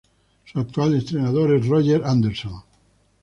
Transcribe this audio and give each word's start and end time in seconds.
Su 0.45 0.57
actual 0.59 0.95
entrenador 0.95 1.53
es 1.53 1.67
Roger 1.67 2.03
Anderson. 2.03 2.63